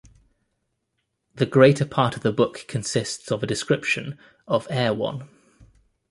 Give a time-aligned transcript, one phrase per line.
[1.35, 5.29] The greater part of the book consists of a description of Erewhon.